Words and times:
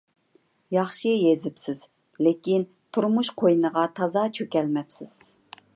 ياخشى 0.75 1.11
يېزىپسىز، 1.23 1.81
لېكىن 2.27 2.65
تۇرمۇش 2.97 3.33
قوينىغا 3.43 3.87
تازا 4.01 4.25
چۆكەلمەپسىز. 4.39 5.17